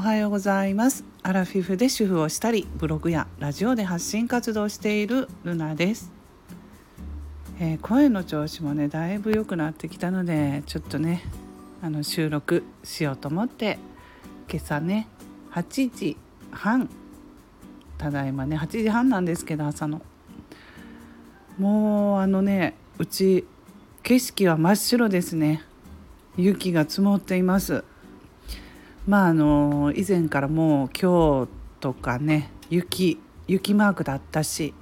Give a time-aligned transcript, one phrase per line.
[0.00, 1.04] はようございます。
[1.22, 6.10] アラフィフで主婦をしたりブログやラジオで発信活動しているルナです、
[7.60, 11.22] えー、声の調子もねだいぶ良くなってきたのでちょっとね
[11.82, 13.78] あの収録しようと思って
[14.50, 15.06] 今朝ね
[15.52, 16.16] 8時
[16.50, 16.88] 半
[17.98, 20.00] ただいまね8時半なんですけど朝の。
[21.58, 23.44] もうあのねうち
[24.02, 25.62] 景色は真っ白ですね。
[26.38, 27.84] 雪が積もっています。
[29.10, 31.48] まああの以前からもう今日
[31.80, 34.72] とかね雪雪マークだったし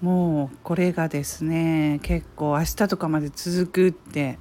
[0.00, 4.40] もうこれがですね結構明日とかまで続くって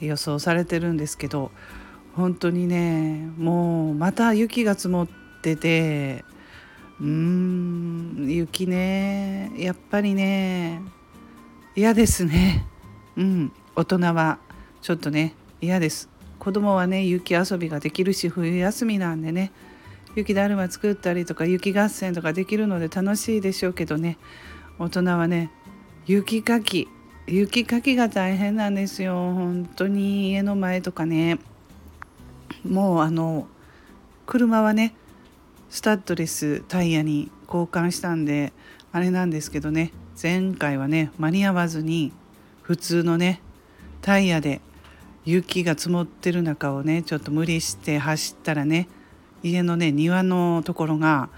[0.00, 1.52] 予想されてるんですけど
[2.16, 5.08] 本当にねもうまた雪が積もっ
[5.42, 6.24] てて
[6.98, 10.82] うーん雪ねやっぱりね
[11.76, 12.66] 嫌ですね。
[13.16, 14.40] うん大人は
[14.82, 16.19] ちょっとね嫌です。
[16.40, 19.52] 子供はね雪遊びができるし冬休みなんでね
[20.16, 24.18] 雪だるま作ったりとか雪合戦とかできるので楽しいでしょうけどね
[24.78, 25.52] 大人はね
[26.06, 26.88] 雪かき
[27.26, 29.14] 雪かきが大変なんですよ。
[29.14, 31.38] 本当に家の前とかね。
[32.68, 33.46] もうあの
[34.26, 34.94] 車はね
[35.68, 38.52] スタッドレスタイヤに交換したんで
[38.90, 42.12] あれなんですけどね前回はね間に合わずに
[42.62, 43.40] 普通のね
[44.02, 44.60] タイヤで
[45.24, 48.88] 雪が積もってる中をねちょっと無理して走ったらね
[49.42, 51.28] 家のね庭のところが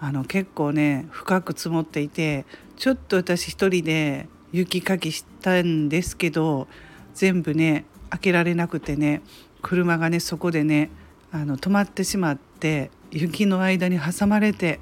[0.00, 6.68] あの結構ね深く積もっていてちょっと私一人で雪かきしたんですけど
[7.14, 9.22] 全部ね開けられなくてね
[9.62, 10.90] 車がねそこでね
[11.30, 14.80] あの止まってしまって雪の間に挟まれて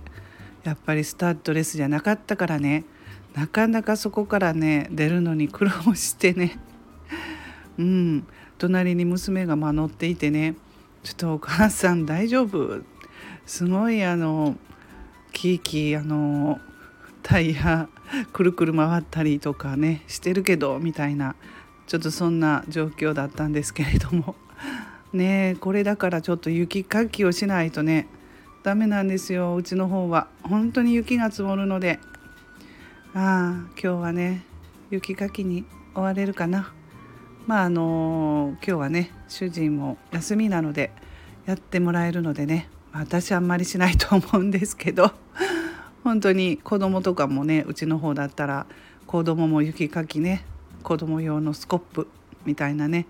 [0.65, 2.84] やっぱりスタッドレスじゃなかったからね
[3.34, 6.59] なかなかそこからね出るのに苦労してね
[7.78, 8.27] うん。
[8.58, 10.55] 隣に娘が乗っていてね
[11.05, 12.82] 「ちょっとお母さん大丈夫?」
[13.44, 14.56] すごいあの
[15.32, 16.59] キーキーあの
[17.22, 17.88] タイヤ
[18.32, 21.36] くるくる回ったりとかねしてるけどみたいな
[21.86, 24.36] ちょっとそんな状況だったんですけれども。
[25.12, 28.09] ねこれだからちょっと雪かきをしないとね
[28.65, 30.28] ダメなんですようちの方は。
[30.42, 32.00] 本当に雪が積もるので。
[33.15, 34.44] ああ今日はね
[34.91, 36.72] 雪かきに追われるかな。
[37.47, 40.91] まああの今日はね主人も休みなので
[41.47, 45.12] やってもらえるのでね私あんまりしないと思うんですけど
[46.03, 48.67] 本当に子供とかもねうちの方だったら
[49.07, 50.45] 子供も雪かきね
[50.83, 52.09] 子供用のスコップ
[52.45, 53.07] みたいなね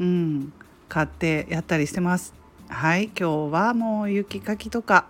[0.00, 0.52] うん
[0.88, 2.34] 買ってやったりしてます。
[2.68, 5.06] はい今日はもう雪かきとか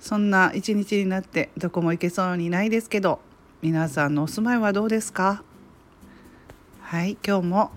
[0.00, 3.20] そんな一日になってどこも行けそうにないですけど
[3.62, 5.42] 皆さんのお住まいはどうですか？
[6.80, 7.70] はい今日も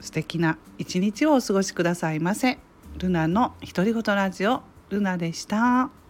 [0.00, 2.58] 素敵な一日をお過ごしくださいませ。
[2.98, 6.03] ルナの独り言ラジオルナでした。